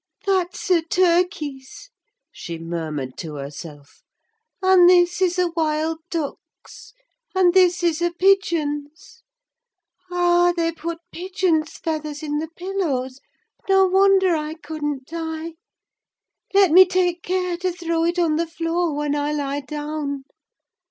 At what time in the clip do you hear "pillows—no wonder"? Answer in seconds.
12.55-14.35